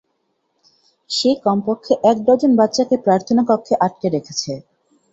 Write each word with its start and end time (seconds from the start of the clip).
সে 1.09 1.29
কমপক্ষে 1.45 1.93
এক 2.03 2.17
ডজন 2.25 2.51
বাচ্চাকে 2.59 2.95
প্রার্থনা 3.05 3.41
কক্ষে 3.49 3.75
আটকে 3.85 4.07
রেখেছে। 4.09 4.51